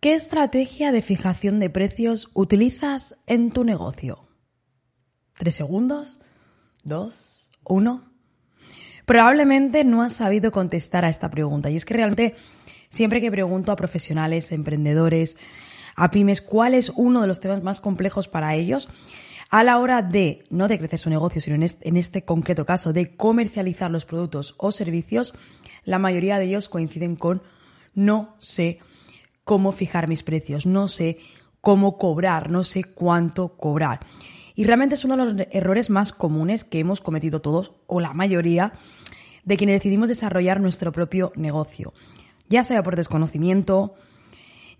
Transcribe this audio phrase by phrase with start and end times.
[0.00, 4.28] ¿qué estrategia de fijación de precios utilizas en tu negocio?
[5.36, 6.20] ¿Tres segundos?
[6.84, 7.46] ¿Dos?
[7.64, 8.12] ¿Uno?
[9.04, 12.36] Probablemente no has sabido contestar a esta pregunta y es que realmente
[12.90, 15.36] siempre que pregunto a profesionales, emprendedores,
[15.96, 18.88] a pymes, cuál es uno de los temas más complejos para ellos,
[19.50, 22.66] a la hora de, no de crecer su negocio, sino en este, en este, concreto
[22.66, 25.34] caso, de comercializar los productos o servicios,
[25.84, 27.42] la mayoría de ellos coinciden con
[27.94, 28.78] no sé
[29.48, 31.16] cómo fijar mis precios, no sé
[31.62, 34.00] cómo cobrar, no sé cuánto cobrar.
[34.54, 38.12] Y realmente es uno de los errores más comunes que hemos cometido todos, o la
[38.12, 38.74] mayoría,
[39.44, 41.94] de quienes decidimos desarrollar nuestro propio negocio.
[42.50, 43.94] Ya sea por desconocimiento,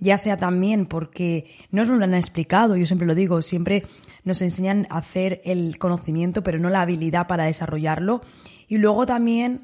[0.01, 3.87] ya sea también porque no nos lo han explicado, yo siempre lo digo, siempre
[4.25, 8.21] nos enseñan a hacer el conocimiento, pero no la habilidad para desarrollarlo.
[8.69, 9.63] Y luego también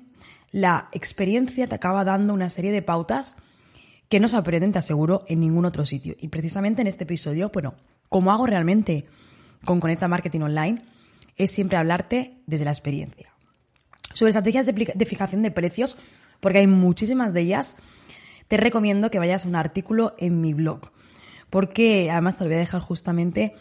[0.51, 3.37] la experiencia te acaba dando una serie de pautas
[4.15, 6.15] que no se aprenden, te aseguro, en ningún otro sitio.
[6.21, 7.75] Y precisamente en este episodio, bueno,
[8.09, 9.07] como hago realmente
[9.65, 10.83] con Conecta Marketing Online,
[11.37, 13.33] es siempre hablarte desde la experiencia.
[14.15, 15.97] Sobre estrategias de, fijación de precios,
[16.39, 17.75] porque hay muchísimas de ellas,
[18.47, 20.93] te recomiendo que vayas a un artículo en mi blog,
[21.51, 23.57] porque además te lo voy a dejar justamente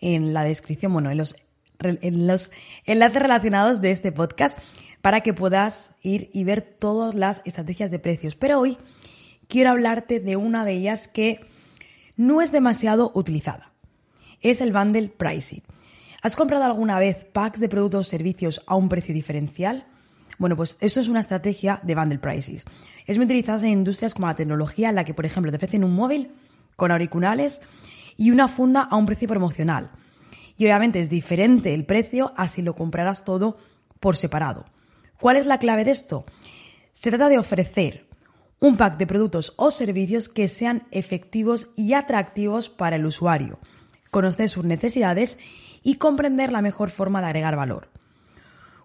[0.00, 1.36] en la descripción, bueno, en los,
[1.80, 2.50] en los
[2.86, 4.56] enlaces relacionados de este podcast,
[5.02, 8.36] para que puedas ir y ver todas las estrategias de precios.
[8.36, 8.78] Pero hoy
[9.48, 11.40] quiero hablarte de una de ellas que
[12.16, 13.72] no es demasiado utilizada.
[14.40, 15.62] Es el bundle pricing.
[16.22, 19.86] ¿Has comprado alguna vez packs de productos o servicios a un precio diferencial?
[20.38, 22.64] Bueno, pues eso es una estrategia de bundle prices.
[23.06, 25.84] Es muy utilizada en industrias como la tecnología, en la que, por ejemplo, te ofrecen
[25.84, 26.30] un móvil
[26.76, 27.60] con auriculares
[28.16, 29.90] y una funda a un precio promocional.
[30.56, 33.58] Y obviamente es diferente el precio a si lo comprarás todo
[34.00, 34.66] por separado.
[35.20, 36.26] ¿Cuál es la clave de esto?
[36.92, 38.07] Se trata de ofrecer
[38.60, 43.58] un pack de productos o servicios que sean efectivos y atractivos para el usuario,
[44.10, 45.38] conocer sus necesidades
[45.82, 47.88] y comprender la mejor forma de agregar valor.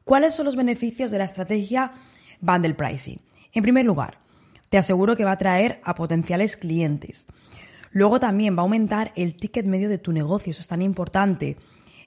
[0.05, 1.93] ¿Cuáles son los beneficios de la estrategia
[2.39, 3.19] bundle pricing?
[3.53, 4.19] En primer lugar,
[4.69, 7.25] te aseguro que va a atraer a potenciales clientes.
[7.91, 11.57] Luego también va a aumentar el ticket medio de tu negocio, eso es tan importante.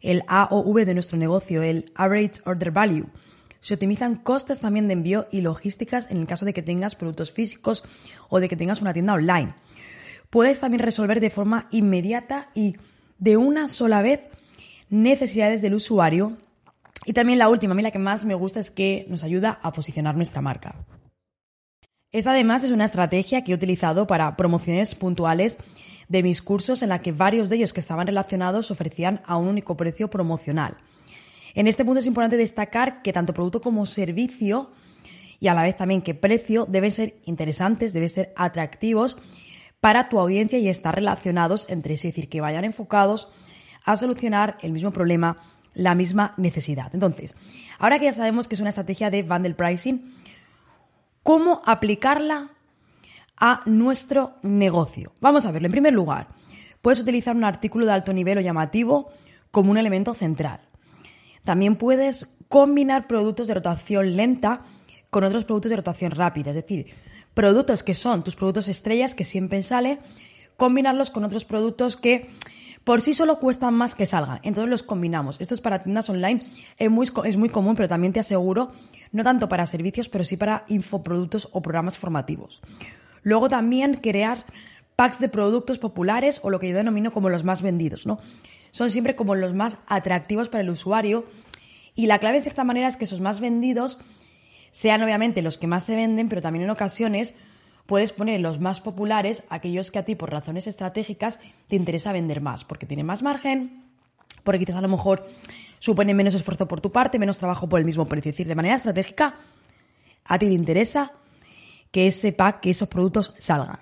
[0.02, 3.06] El AOV de nuestro negocio, el Average Order Value
[3.60, 7.32] se optimizan costes también de envío y logísticas en el caso de que tengas productos
[7.32, 7.84] físicos
[8.28, 9.54] o de que tengas una tienda online.
[10.30, 12.76] Puedes también resolver de forma inmediata y
[13.18, 14.28] de una sola vez
[14.88, 16.36] necesidades del usuario.
[17.04, 19.60] Y también la última, a mí la que más me gusta es que nos ayuda
[19.62, 20.74] a posicionar nuestra marca.
[22.12, 25.58] Esta además es una estrategia que he utilizado para promociones puntuales
[26.08, 29.48] de mis cursos en la que varios de ellos que estaban relacionados ofrecían a un
[29.48, 30.76] único precio promocional.
[31.56, 34.70] En este punto es importante destacar que tanto producto como servicio
[35.40, 39.16] y a la vez también que precio deben ser interesantes, deben ser atractivos
[39.80, 43.32] para tu audiencia y estar relacionados entre sí, es decir, que vayan enfocados
[43.86, 45.38] a solucionar el mismo problema,
[45.72, 46.90] la misma necesidad.
[46.94, 47.34] Entonces,
[47.78, 50.14] ahora que ya sabemos que es una estrategia de bundle pricing,
[51.22, 52.50] ¿cómo aplicarla
[53.38, 55.14] a nuestro negocio?
[55.22, 55.66] Vamos a verlo.
[55.66, 56.28] En primer lugar,
[56.82, 59.10] puedes utilizar un artículo de alto nivel o llamativo
[59.50, 60.65] como un elemento central.
[61.46, 64.62] También puedes combinar productos de rotación lenta
[65.10, 66.88] con otros productos de rotación rápida, es decir,
[67.34, 70.00] productos que son tus productos estrellas que siempre salen,
[70.56, 72.30] combinarlos con otros productos que
[72.82, 74.40] por sí solo cuestan más que salgan.
[74.42, 75.40] Entonces los combinamos.
[75.40, 76.42] Esto es para tiendas online,
[76.78, 78.72] es muy, es muy común, pero también te aseguro,
[79.12, 82.60] no tanto para servicios, pero sí para infoproductos o programas formativos.
[83.22, 84.44] Luego también crear
[84.96, 88.18] packs de productos populares o lo que yo denomino como los más vendidos, ¿no?
[88.76, 91.24] Son siempre como los más atractivos para el usuario
[91.94, 93.96] y la clave de cierta manera es que esos más vendidos
[94.70, 97.34] sean obviamente los que más se venden, pero también en ocasiones
[97.86, 102.42] puedes poner los más populares aquellos que a ti por razones estratégicas te interesa vender
[102.42, 103.82] más, porque tienen más margen,
[104.44, 105.26] porque quizás a lo mejor
[105.78, 108.28] supone menos esfuerzo por tu parte, menos trabajo por el mismo precio.
[108.28, 109.36] Es decir, de manera estratégica,
[110.22, 111.12] a ti te interesa
[111.90, 113.80] que ese pack, que esos productos salgan.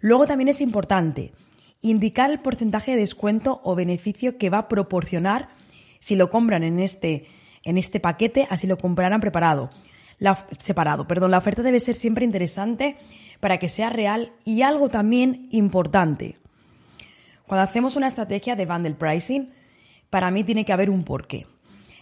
[0.00, 1.34] Luego también es importante
[1.80, 5.48] indicar el porcentaje de descuento o beneficio que va a proporcionar
[6.00, 7.26] si lo compran en este,
[7.64, 9.70] en este paquete, así lo comprarán preparado.
[10.58, 12.96] separado, perdón, la oferta debe ser siempre interesante
[13.40, 16.36] para que sea real y algo también importante.
[17.46, 19.50] Cuando hacemos una estrategia de bundle pricing,
[20.10, 21.46] para mí tiene que haber un porqué.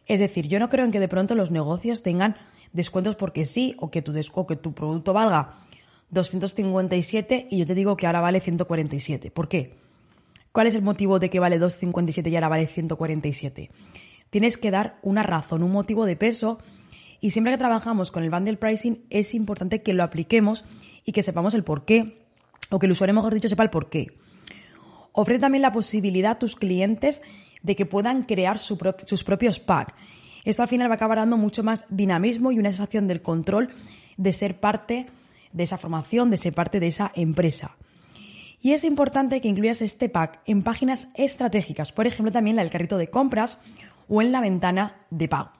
[0.07, 2.37] Es decir, yo no creo en que de pronto los negocios tengan
[2.73, 5.61] descuentos porque sí o que tu, o que tu producto valga
[6.11, 9.31] 257 y yo te digo que ahora vale 147.
[9.31, 9.75] ¿Por qué?
[10.53, 13.71] ¿Cuál es el motivo de que vale 257 y ahora vale 147?
[14.31, 16.59] Tienes que dar una razón, un motivo de peso
[17.21, 20.65] y siempre que trabajamos con el bundle pricing es importante que lo apliquemos
[21.05, 22.27] y que sepamos el por qué,
[22.71, 24.19] o que el usuario, mejor dicho, sepa el por qué.
[25.13, 27.23] Ofrece también la posibilidad a tus clientes
[27.63, 29.95] de que puedan crear sus propios packs.
[30.45, 33.71] Esto al final va a acabar dando mucho más dinamismo y una sensación del control
[34.17, 35.07] de ser parte de
[35.65, 37.77] esa formación, de ser parte de esa empresa.
[38.61, 42.73] Y es importante que incluyas este pack en páginas estratégicas, por ejemplo también la del
[42.73, 43.59] carrito de compras
[44.09, 45.51] o en la ventana de pago.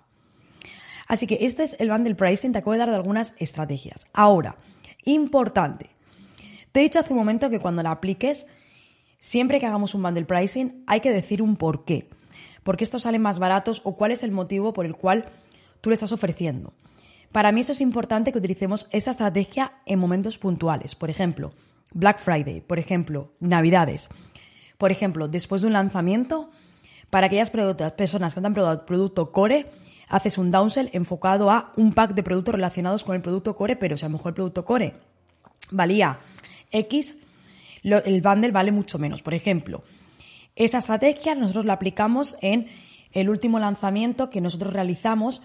[1.07, 4.07] Así que este es el bundle pricing, te acabo de dar de algunas estrategias.
[4.13, 4.57] Ahora,
[5.05, 5.91] importante,
[6.73, 8.47] te he dicho hace un momento que cuando la apliques,
[9.21, 12.09] siempre que hagamos un bundle pricing, hay que decir un por qué.
[12.65, 15.27] ¿Por qué estos salen más baratos o cuál es el motivo por el cual
[15.81, 16.73] tú le estás ofreciendo?
[17.33, 20.95] Para mí esto es importante que utilicemos esa estrategia en momentos puntuales.
[20.95, 21.53] Por ejemplo,
[21.93, 24.09] Black Friday, por ejemplo, Navidades.
[24.79, 26.51] Por ejemplo, después de un lanzamiento,
[27.11, 29.71] para aquellas personas que han probado producto core,
[30.09, 33.97] haces un downsell enfocado a un pack de productos relacionados con el producto core, pero
[33.97, 34.95] si a lo mejor el producto core
[35.71, 36.21] valía
[36.71, 37.19] X,
[37.83, 39.23] el bundle vale mucho menos.
[39.23, 39.83] Por ejemplo,
[40.55, 42.67] esa estrategia nosotros la aplicamos en
[43.13, 45.43] el último lanzamiento que nosotros realizamos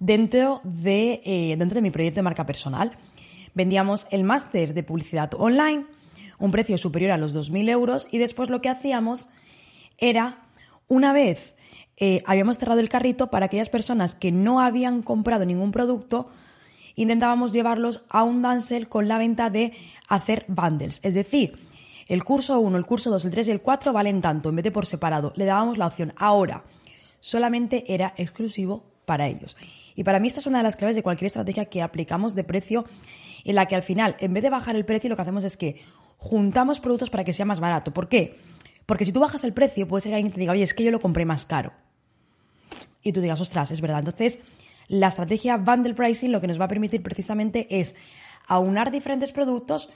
[0.00, 2.92] dentro de, eh, dentro de mi proyecto de marca personal.
[3.54, 5.86] Vendíamos el máster de publicidad online,
[6.38, 9.28] un precio superior a los 2.000 euros, y después lo que hacíamos
[9.98, 10.38] era,
[10.86, 11.54] una vez
[11.96, 16.30] eh, habíamos cerrado el carrito para aquellas personas que no habían comprado ningún producto,
[16.94, 19.72] intentábamos llevarlos a un dancel con la venta de
[20.08, 21.00] hacer bundles.
[21.02, 21.58] Es decir,
[22.06, 24.62] el curso 1, el curso 2, el 3 y el 4 valen tanto, en vez
[24.62, 25.32] de por separado.
[25.36, 26.14] Le dábamos la opción.
[26.16, 26.64] Ahora,
[27.20, 29.56] solamente era exclusivo para ellos.
[29.96, 32.44] Y para mí esta es una de las claves de cualquier estrategia que aplicamos de
[32.44, 32.84] precio,
[33.44, 35.56] en la que al final, en vez de bajar el precio, lo que hacemos es
[35.56, 35.82] que
[36.18, 37.92] juntamos productos para que sea más barato.
[37.92, 38.38] ¿Por qué?
[38.86, 40.84] Porque si tú bajas el precio, puede ser que alguien te diga, oye, es que
[40.84, 41.72] yo lo compré más caro
[43.02, 44.00] y tú digas, ostras, es verdad.
[44.00, 44.40] Entonces,
[44.88, 47.94] la estrategia bundle pricing lo que nos va a permitir precisamente es
[48.46, 49.90] aunar diferentes productos,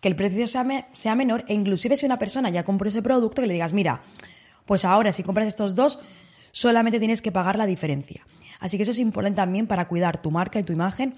[0.00, 3.42] que el precio sea, sea menor e inclusive si una persona ya compró ese producto,
[3.42, 4.02] que le digas, mira,
[4.64, 5.98] pues ahora si compras estos dos,
[6.52, 8.24] solamente tienes que pagar la diferencia.
[8.60, 11.14] Así que eso es importante también para cuidar tu marca y tu imagen.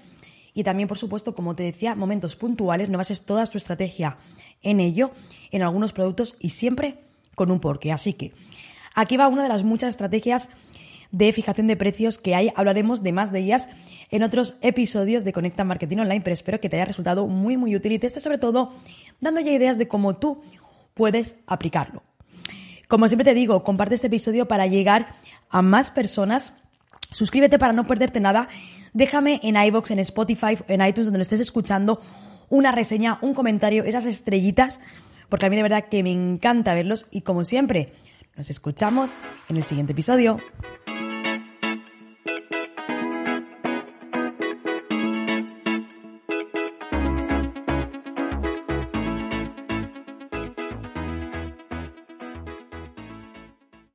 [0.53, 4.17] Y también, por supuesto, como te decía, momentos puntuales, no bases toda tu estrategia
[4.61, 5.11] en ello,
[5.51, 6.99] en algunos productos y siempre
[7.35, 7.91] con un porqué.
[7.91, 8.33] Así que
[8.95, 10.49] aquí va una de las muchas estrategias
[11.11, 12.51] de fijación de precios que hay.
[12.55, 13.69] Hablaremos de más de ellas
[14.09, 17.75] en otros episodios de Conecta Marketing Online, pero espero que te haya resultado muy, muy
[17.75, 18.73] útil y te esté sobre todo
[19.21, 20.43] dando ya ideas de cómo tú
[20.93, 22.03] puedes aplicarlo.
[22.87, 25.15] Como siempre te digo, comparte este episodio para llegar
[25.49, 26.53] a más personas.
[27.13, 28.49] Suscríbete para no perderte nada.
[28.93, 32.01] Déjame en iBox, en Spotify, en iTunes, donde lo estés escuchando,
[32.49, 34.79] una reseña, un comentario, esas estrellitas,
[35.29, 37.93] porque a mí de verdad que me encanta verlos y como siempre,
[38.35, 39.15] nos escuchamos
[39.49, 40.39] en el siguiente episodio.